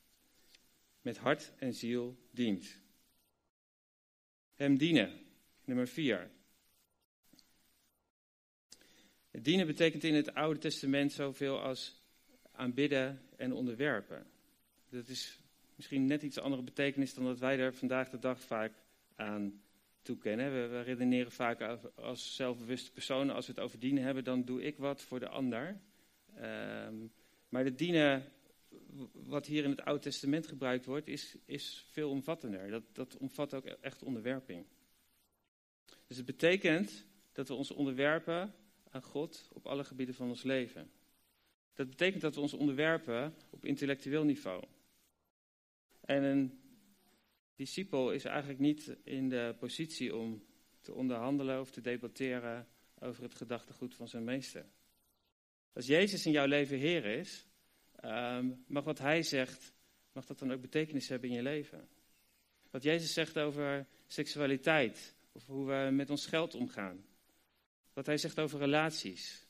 [1.01, 2.79] met hart en ziel dient.
[4.53, 5.19] Hem dienen,
[5.65, 6.31] nummer 4.
[9.31, 12.01] Het dienen betekent in het Oude Testament zoveel als
[12.51, 14.27] aanbidden en onderwerpen.
[14.89, 15.39] Dat is
[15.75, 18.73] misschien net iets andere betekenis dan dat wij er vandaag de dag vaak
[19.15, 19.62] aan
[20.03, 20.53] toekennen.
[20.53, 21.61] We, we redeneren vaak
[21.95, 25.29] als zelfbewuste personen, als we het over dienen hebben, dan doe ik wat voor de
[25.29, 25.81] ander.
[26.35, 26.95] Ehm,
[27.49, 28.31] maar het dienen,
[29.11, 32.69] wat hier in het Oude Testament gebruikt wordt, is, is veel omvattender.
[32.69, 34.65] Dat, dat omvat ook echt onderwerping.
[36.07, 38.53] Dus het betekent dat we ons onderwerpen
[38.89, 40.91] aan God op alle gebieden van ons leven.
[41.73, 44.63] Dat betekent dat we ons onderwerpen op intellectueel niveau.
[46.01, 46.62] En een
[47.55, 50.43] discipel is eigenlijk niet in de positie om
[50.81, 52.67] te onderhandelen of te debatteren
[52.99, 54.65] over het gedachtegoed van zijn meester.
[55.73, 57.47] Als Jezus in jouw leven Heer is,
[57.95, 59.73] ehm, mag wat Hij zegt,
[60.11, 61.87] mag dat dan ook betekenis hebben in je leven.
[62.69, 67.05] Wat Jezus zegt over seksualiteit, of hoe we met ons geld omgaan.
[67.93, 69.47] Wat Hij zegt over relaties,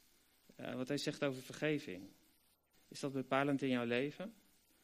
[0.60, 2.10] uh, wat Hij zegt over vergeving.
[2.88, 4.34] Is dat bepalend in jouw leven?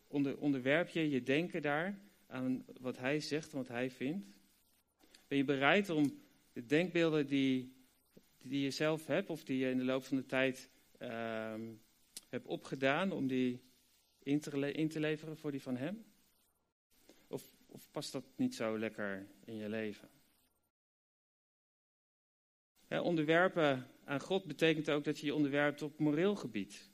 [0.08, 4.27] Onder, onderwerp je je denken daar aan wat hij zegt en wat hij vindt?
[5.27, 6.21] Ben je bereid om
[6.53, 7.73] de denkbeelden die,
[8.41, 11.53] die je zelf hebt of die je in de loop van de tijd uh,
[12.29, 13.61] hebt opgedaan, om die
[14.23, 16.05] in te, in te leveren voor die van hem?
[17.27, 20.09] Of, of past dat niet zo lekker in je leven?
[22.89, 26.89] onderwerpen aan God betekent ook dat je je onderwerpt op moreel gebied.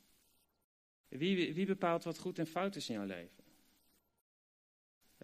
[1.07, 3.34] Wie, wie bepaalt wat goed en fout is in jouw leven?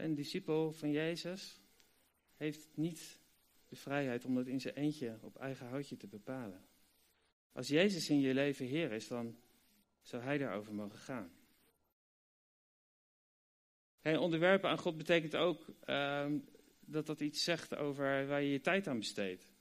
[0.02, 1.62] Een discipel van Jezus
[2.36, 3.20] heeft niet
[3.68, 6.66] de vrijheid om dat in zijn eentje op eigen houtje te bepalen.
[7.52, 9.38] Als Jezus in je leven Heer is, dan
[10.02, 11.32] zou Hij daarover mogen gaan.
[14.02, 16.32] En onderwerpen aan God betekent ook uh,
[16.80, 19.52] dat dat iets zegt over waar je je tijd aan besteedt.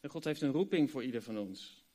[0.00, 1.86] En God heeft een roeping voor ieder van ons.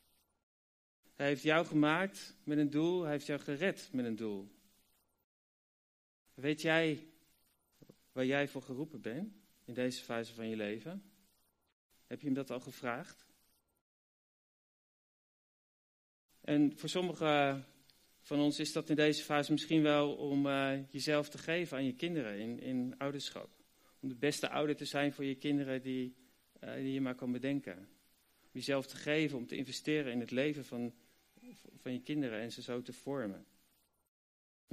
[1.14, 4.52] Hij heeft jou gemaakt met een doel, hij heeft jou gered met een doel.
[6.34, 7.08] Weet jij
[8.12, 9.34] waar jij voor geroepen bent
[9.66, 11.04] in deze fase van je leven?
[12.08, 13.26] Heb je hem dat al gevraagd?
[16.42, 17.66] En voor sommigen
[18.20, 21.86] van ons is dat in deze fase misschien wel om uh, jezelf te geven aan
[21.86, 23.50] je kinderen in, in ouderschap.
[24.00, 26.16] Om de beste ouder te zijn voor je kinderen die,
[26.64, 27.78] uh, die je maar kan bedenken.
[27.78, 30.94] Om jezelf te geven, om te investeren in het leven van,
[31.76, 33.46] van je kinderen en ze zo te vormen.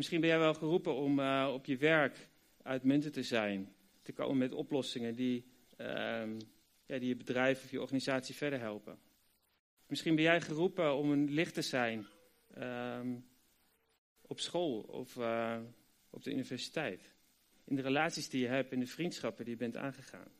[0.01, 2.29] Misschien ben jij wel geroepen om uh, op je werk
[2.63, 3.75] uitmuntend te zijn.
[4.03, 5.45] Te komen met oplossingen die,
[5.77, 5.87] uh,
[6.87, 8.99] ja, die je bedrijf of je organisatie verder helpen.
[9.87, 12.07] Misschien ben jij geroepen om een licht te zijn
[12.59, 13.01] uh,
[14.21, 15.59] op school of uh,
[16.11, 17.15] op de universiteit.
[17.65, 20.33] In de relaties die je hebt, in de vriendschappen die je bent aangegaan.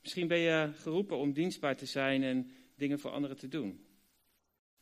[0.00, 3.86] Misschien ben je geroepen om dienstbaar te zijn en dingen voor anderen te doen.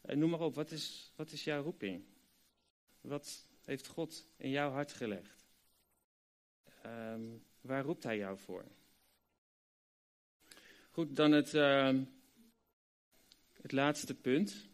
[0.01, 2.05] En noem maar op, wat is, wat is jouw roeping?
[3.01, 5.47] Wat heeft God in jouw hart gelegd?
[6.87, 8.65] Um, waar roept Hij jou voor?
[10.91, 11.99] Goed, dan het, uh,
[13.53, 14.67] het laatste punt.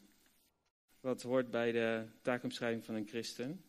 [1.00, 3.64] Wat hoort bij de taakomschrijving van een christen.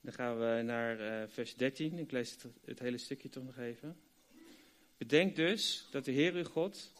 [0.00, 1.98] Dan gaan we naar uh, vers 13.
[1.98, 4.00] Ik lees het, het hele stukje toch nog even.
[4.96, 6.92] Bedenk dus dat de Heer uw God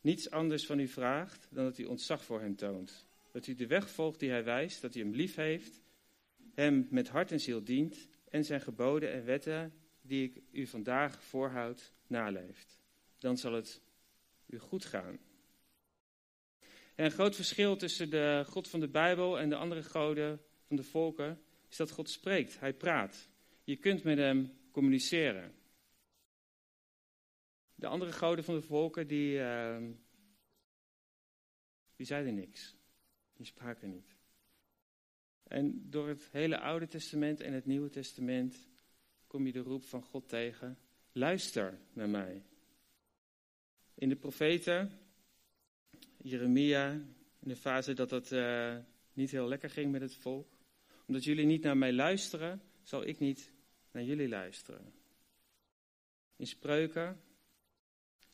[0.00, 3.06] niets anders van u vraagt dan dat u ontzag voor hem toont.
[3.32, 5.82] Dat u de weg volgt die hij wijst, dat u hem lief heeft
[6.54, 11.22] hem met hart en ziel dient en zijn geboden en wetten die ik u vandaag
[11.22, 12.80] voorhoud naleeft.
[13.18, 13.82] Dan zal het
[14.46, 15.18] u goed gaan.
[16.94, 20.76] En een groot verschil tussen de God van de Bijbel en de andere goden van
[20.76, 23.28] de volken is dat God spreekt, hij praat.
[23.64, 25.54] Je kunt met hem communiceren.
[27.74, 29.78] De andere goden van de volken, die, uh,
[31.96, 32.76] die zeiden niks.
[33.32, 34.13] Die spraken niet.
[35.44, 38.68] En door het hele Oude Testament en het Nieuwe Testament
[39.26, 40.78] kom je de roep van God tegen.
[41.12, 42.42] Luister naar mij.
[43.94, 44.98] In de profeten,
[46.16, 46.92] Jeremia,
[47.38, 48.76] in de fase dat het uh,
[49.12, 50.48] niet heel lekker ging met het volk.
[51.06, 53.52] Omdat jullie niet naar mij luisteren, zal ik niet
[53.90, 54.92] naar jullie luisteren.
[56.36, 57.20] In spreuken,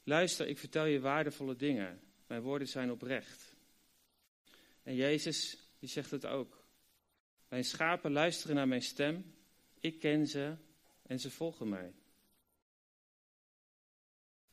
[0.03, 2.01] luister, ik vertel je waardevolle dingen.
[2.27, 3.57] Mijn woorden zijn oprecht.
[4.83, 6.60] En Jezus, die zegt het ook.
[7.51, 9.35] Mijn schapen luisteren naar mijn stem.
[9.81, 10.57] Ik ken ze
[11.03, 11.95] en ze volgen mij.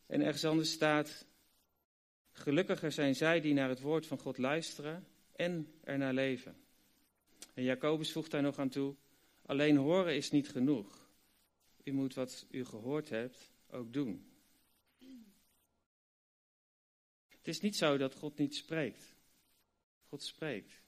[0.05, 1.25] En ergens anders staat,
[2.31, 6.57] gelukkiger zijn zij die naar het woord van God luisteren en ernaar leven.
[7.53, 8.95] En Jacobus voegt daar nog aan toe,
[9.45, 11.09] alleen horen is niet genoeg.
[11.83, 14.31] U moet wat u gehoord hebt ook doen.
[17.27, 19.15] Het is niet zo dat God niet spreekt.
[20.07, 20.85] God spreekt.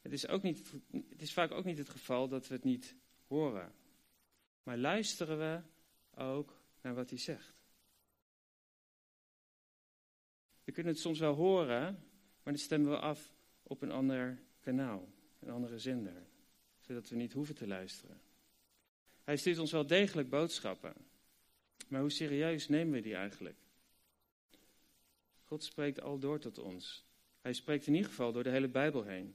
[0.00, 0.72] Het is, ook niet,
[1.08, 2.94] het is vaak ook niet het geval dat we het niet
[3.26, 3.72] horen.
[4.62, 5.60] Maar luisteren we
[6.22, 7.54] ook naar wat hij zegt.
[10.64, 11.82] We kunnen het soms wel horen,
[12.42, 13.32] maar dan stemmen we af
[13.62, 15.08] op een ander kanaal,
[15.38, 16.26] een andere zender,
[16.80, 18.20] zodat we niet hoeven te luisteren.
[19.24, 20.94] Hij stuurt ons wel degelijk boodschappen,
[21.88, 23.56] maar hoe serieus nemen we die eigenlijk?
[25.44, 27.04] God spreekt al door tot ons.
[27.40, 29.34] Hij spreekt in ieder geval door de hele Bijbel heen.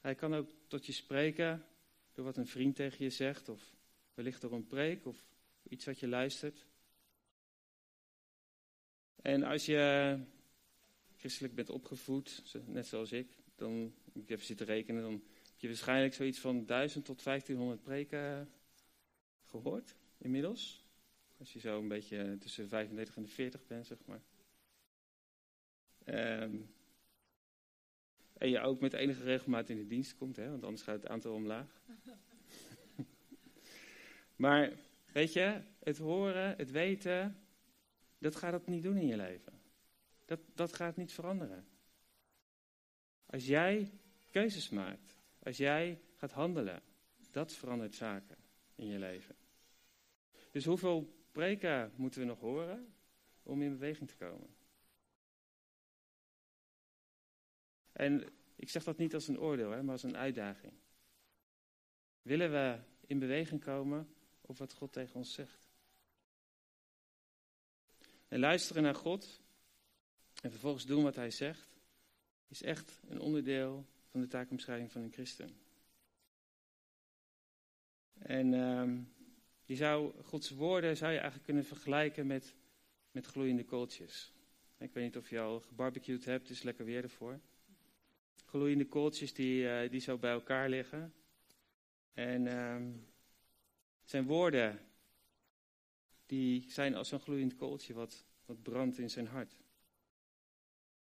[0.00, 1.66] Hij kan ook tot je spreken
[2.12, 3.74] door wat een vriend tegen je zegt, of
[4.14, 5.26] wellicht door een preek of
[5.68, 6.66] iets wat je luistert.
[9.22, 10.18] En als je
[11.16, 16.14] christelijk bent opgevoed, net zoals ik, dan, ik heb zitten rekenen, dan heb je waarschijnlijk
[16.14, 18.50] zoiets van 1000 tot 1500 preken
[19.44, 20.84] gehoord inmiddels.
[21.38, 24.22] Als je zo een beetje tussen 35 en de 40 bent, zeg maar.
[26.42, 26.74] Um,
[28.40, 31.06] en je ook met enige regelmaat in de dienst komt, hè, want anders gaat het
[31.06, 31.80] aantal omlaag.
[34.36, 34.72] maar
[35.12, 37.36] weet je, het horen, het weten,
[38.18, 39.52] dat gaat het niet doen in je leven.
[40.24, 41.66] Dat, dat gaat niet veranderen.
[43.26, 43.90] Als jij
[44.30, 46.82] keuzes maakt, als jij gaat handelen,
[47.30, 48.36] dat verandert zaken
[48.74, 49.34] in je leven.
[50.50, 52.94] Dus hoeveel preken moeten we nog horen
[53.42, 54.48] om in beweging te komen?
[58.00, 60.72] En ik zeg dat niet als een oordeel, hè, maar als een uitdaging.
[62.22, 65.70] Willen we in beweging komen op wat God tegen ons zegt?
[68.28, 69.40] En luisteren naar God
[70.42, 71.80] en vervolgens doen wat Hij zegt,
[72.48, 75.60] is echt een onderdeel van de taakomschrijving van een christen.
[78.18, 78.98] En uh,
[79.64, 82.54] je zou, Gods woorden zou je eigenlijk kunnen vergelijken met,
[83.10, 84.32] met gloeiende kooltjes.
[84.78, 87.40] Ik weet niet of je al gebarbecued hebt, het is lekker weer ervoor
[88.50, 91.14] gloeiende kooltjes die, uh, die zo bij elkaar liggen.
[92.12, 92.76] En uh,
[94.02, 94.80] zijn woorden,
[96.26, 99.60] die zijn als een gloeiend kooltje wat, wat brandt in zijn hart.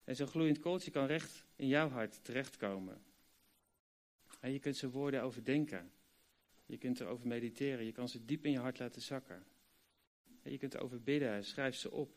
[0.04, 3.02] En zo'n gloeiend kooltje kan recht in jouw hart terechtkomen.
[4.40, 5.92] En je kunt zijn woorden overdenken.
[6.66, 7.84] Je kunt erover mediteren.
[7.84, 9.46] Je kan ze diep in je hart laten zakken.
[10.42, 11.44] En je kunt erover bidden.
[11.44, 12.14] Schrijf ze op.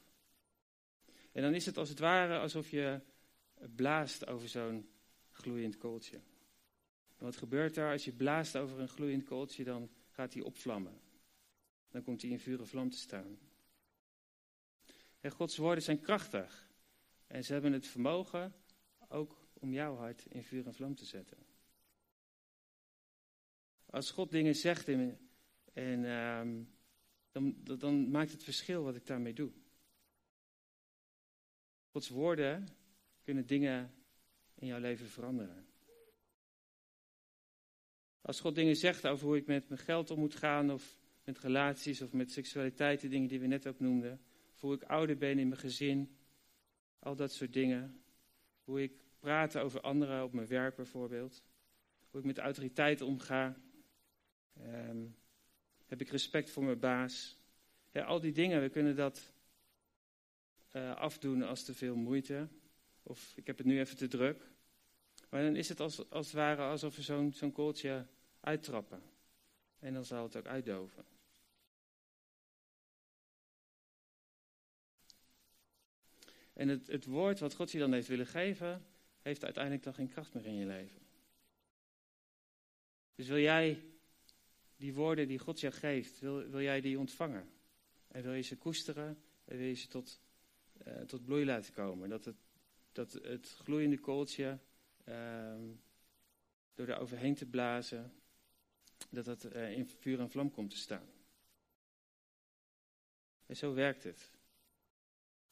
[1.31, 3.01] En dan is het als het ware alsof je
[3.75, 4.92] blaast over zo'n
[5.33, 6.17] gloeiend kooltje.
[7.17, 7.91] En wat gebeurt daar?
[7.91, 11.01] Als je blaast over een gloeiend kooltje, dan gaat hij opvlammen.
[11.89, 13.39] Dan komt hij in vuur en vlam te staan.
[15.19, 16.71] En Gods woorden zijn krachtig.
[17.27, 18.53] En ze hebben het vermogen
[19.07, 21.37] ook om jouw hart in vuur en vlam te zetten.
[23.85, 25.19] Als God dingen zegt en,
[25.73, 26.73] en um,
[27.31, 29.51] dan, dan maakt het verschil wat ik daarmee doe.
[31.91, 32.67] Gods woorden
[33.21, 33.93] kunnen dingen
[34.63, 35.65] in jouw leven veranderen.
[38.21, 41.39] Als God dingen zegt over hoe ik met mijn geld om moet gaan, of met
[41.39, 44.21] relaties, of met seksualiteit, de dingen die we net ook noemden,
[44.53, 46.17] of hoe ik ouder ben in mijn gezin,
[46.99, 48.03] al dat soort dingen.
[48.63, 51.43] Hoe ik praat over anderen op mijn werk bijvoorbeeld.
[52.09, 53.55] Hoe ik met autoriteit omga.
[54.53, 55.05] Ehm,
[55.85, 57.39] heb ik respect voor mijn baas.
[57.91, 59.33] Ja, al die dingen, we kunnen dat
[60.71, 62.47] uh, afdoen als te veel moeite.
[63.03, 64.52] Of ik heb het nu even te druk.
[65.33, 68.05] Maar dan is het als, als het ware alsof we zo'n zo'n kooltje
[68.39, 69.01] uittrappen.
[69.79, 71.05] En dan zal het ook uitdoven.
[76.53, 78.85] En het, het woord wat God je dan heeft willen geven,
[79.21, 81.01] heeft uiteindelijk dan geen kracht meer in je leven.
[83.15, 83.83] Dus wil jij
[84.75, 87.49] die woorden die God je geeft, wil, wil jij die ontvangen?
[88.07, 90.21] En wil je ze koesteren en wil je ze tot,
[90.87, 92.09] uh, tot bloei laten komen?
[92.09, 92.37] Dat het,
[92.91, 94.59] dat het gloeiende kooltje
[95.05, 95.83] um,
[96.73, 98.13] door er overheen te blazen,
[99.09, 101.09] dat dat uh, in vuur en vlam komt te staan.
[103.45, 104.31] En zo werkt het.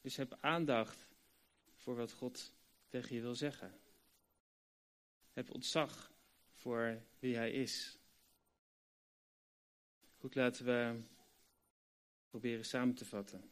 [0.00, 1.06] Dus heb aandacht
[1.76, 2.54] voor wat God
[2.88, 3.80] tegen je wil zeggen.
[5.32, 6.12] Heb ontzag
[6.52, 7.98] voor wie Hij is.
[10.16, 11.02] Goed, laten we
[12.28, 13.50] proberen samen te vatten.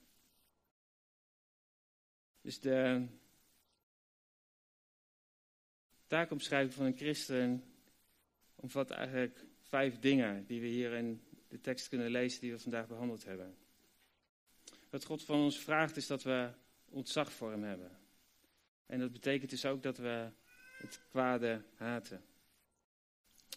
[2.40, 3.06] Dus de
[6.10, 7.64] taakomschrijving van een christen
[8.54, 12.86] omvat eigenlijk vijf dingen die we hier in de tekst kunnen lezen die we vandaag
[12.86, 13.56] behandeld hebben.
[14.88, 16.50] Wat God van ons vraagt is dat we
[16.88, 17.98] ontzag voor hem hebben.
[18.86, 20.28] En dat betekent dus ook dat we
[20.78, 22.24] het kwade haten.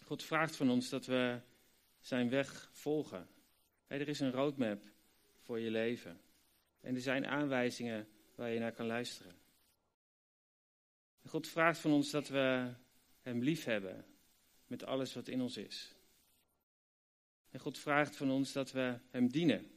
[0.04, 1.40] God vraagt van ons dat we
[2.00, 3.28] zijn weg volgen.
[3.86, 4.82] er is een roadmap
[5.40, 6.20] voor je leven.
[6.80, 9.43] En er zijn aanwijzingen waar je naar kan luisteren.
[11.28, 12.72] God vraagt van ons dat we
[13.20, 14.04] Hem lief hebben
[14.66, 15.94] met alles wat in ons is.
[17.50, 19.70] En God vraagt van ons dat we Hem dienen.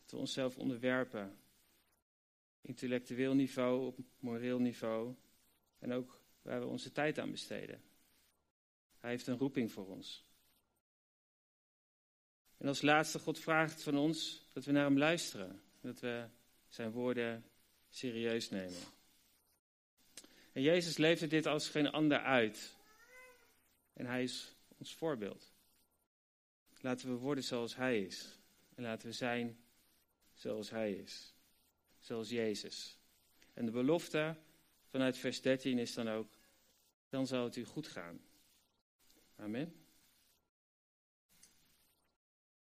[0.00, 1.38] Dat we onszelf onderwerpen.
[2.60, 5.14] Intellectueel niveau, op moreel niveau.
[5.78, 7.82] En ook waar we onze tijd aan besteden.
[8.98, 10.26] Hij heeft een roeping voor ons.
[12.56, 15.62] En als laatste, God vraagt van ons dat we naar Hem luisteren.
[15.80, 16.28] Dat we
[16.68, 17.44] Zijn woorden
[17.88, 18.97] serieus nemen.
[20.52, 22.76] En Jezus leefde dit als geen ander uit.
[23.92, 25.52] En Hij is ons voorbeeld.
[26.80, 28.38] Laten we worden zoals Hij is.
[28.74, 29.58] En laten we zijn
[30.34, 31.34] zoals Hij is.
[31.98, 32.98] Zoals Jezus.
[33.54, 34.36] En de belofte
[34.86, 36.28] vanuit vers 13 is dan ook,
[37.08, 38.20] dan zal het u goed gaan.
[39.36, 39.74] Amen.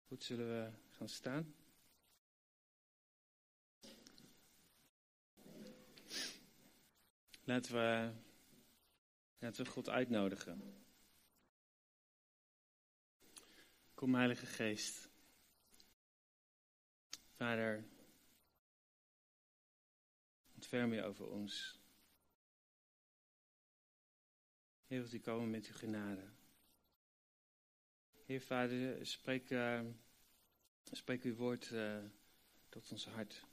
[0.07, 1.55] Goed, zullen we gaan staan?
[7.49, 8.12] Laten we,
[9.38, 10.84] laten we God uitnodigen.
[13.94, 15.09] Kom, Heilige Geest.
[17.36, 17.84] Vader,
[20.55, 21.78] ontferm je over ons.
[24.86, 26.30] Heer, u komen met uw genade.
[28.24, 29.80] Heer Vader, spreek, uh,
[30.90, 32.05] spreek uw woord uh,
[32.68, 33.47] tot ons hart.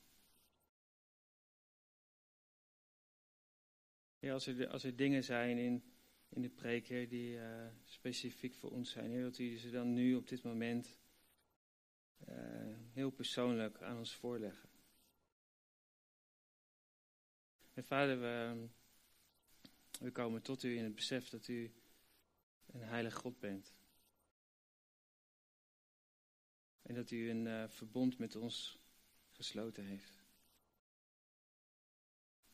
[4.32, 5.84] Als er, als dingen zijn in,
[6.30, 10.16] in de preek, die uh, specifiek voor ons zijn, Heer, wilt u ze dan nu
[10.16, 11.00] op dit moment
[12.94, 14.70] heel persoonlijk aan ons voorleggen.
[17.74, 18.20] En Vader,
[20.00, 21.74] we, komen tot u in het besef dat u
[22.66, 23.74] een heilige God bent.
[26.82, 28.80] En dat u een uh, verbond met ons
[29.32, 30.25] gesloten heeft.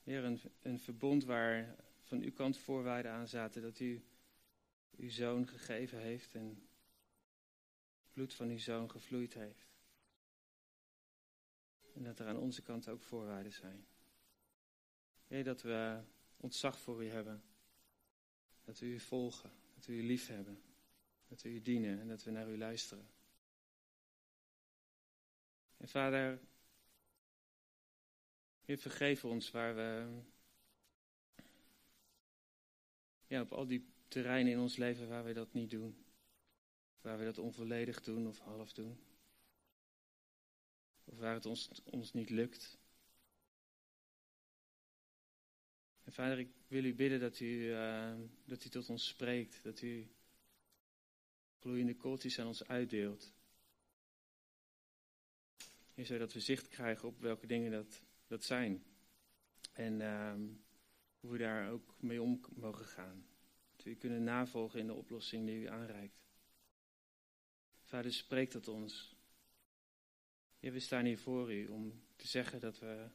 [0.04, 4.04] Heer, een, een verbond waar van uw kant voorwaarden aan zaten dat u
[4.98, 6.48] uw zoon gegeven heeft en
[8.02, 9.70] het bloed van uw zoon gevloeid heeft.
[11.94, 13.86] En dat er aan onze kant ook voorwaarden zijn.
[15.28, 16.02] Heer, dat we
[16.38, 17.44] ontzag voor u hebben.
[18.64, 20.62] Dat we u volgen, dat we u lief hebben.
[21.28, 23.10] Dat we u dienen en dat we naar u luisteren.
[25.78, 26.40] En vader,
[28.66, 30.22] Heer, vergeef ons waar we
[33.28, 36.06] ja, op al die terreinen in ons leven waar we dat niet doen.
[37.02, 39.00] Waar we dat onvolledig doen of half doen.
[41.04, 42.78] Of waar het ons, ons niet lukt.
[46.04, 48.14] En vader, ik wil u bidden dat u, uh,
[48.46, 49.64] dat u tot ons spreekt.
[49.64, 50.08] Dat u
[51.60, 53.34] gloeiende kooltjes aan ons uitdeelt.
[55.94, 58.02] Heer, zodat we zicht krijgen op welke dingen dat,
[58.32, 58.84] dat zijn.
[59.74, 60.34] En uh,
[61.20, 63.26] hoe we daar ook mee om mogen gaan.
[63.76, 66.22] Dat we u kunnen navolgen in de oplossing die u aanreikt.
[67.84, 69.16] Vader, spreek tot ons.
[70.60, 73.10] We staan hier voor u om te zeggen dat we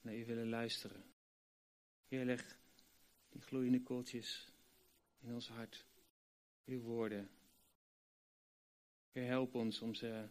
[0.00, 1.04] naar u willen luisteren.
[2.08, 2.58] Heer, leg
[3.28, 4.52] die gloeiende kooltjes
[5.18, 5.86] in ons hart.
[6.64, 7.30] Uw woorden.
[9.10, 10.28] Heer, help ons om ze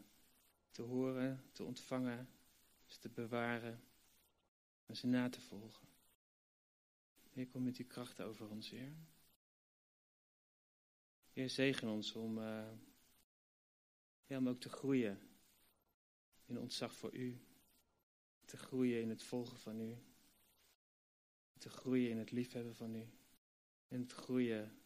[0.72, 2.30] te horen, te ontvangen,
[2.90, 3.84] ze te bewaren
[4.86, 5.88] en ze na te volgen.
[7.30, 8.94] Heer, kom met uw kracht over ons, Heer.
[11.34, 12.72] Heer, zegen ons om, uh,
[14.26, 15.20] ja, om ook te groeien
[16.46, 17.40] in ontzag voor U.
[18.46, 19.98] Te groeien in het volgen van U.
[21.58, 23.10] Te groeien in het liefhebben van U.
[23.88, 24.82] En te groeien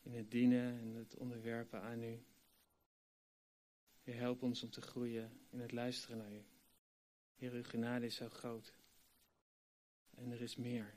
[0.00, 2.24] in het dienen en het onderwerpen aan U.
[4.02, 6.51] Heer, help ons om te groeien in het luisteren naar U.
[7.42, 8.72] Heer, genade is zo groot.
[10.14, 10.94] En er is meer.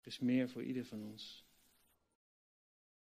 [0.00, 1.44] Er is meer voor ieder van ons.